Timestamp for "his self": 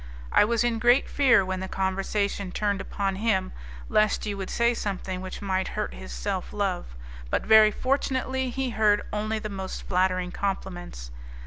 5.93-6.51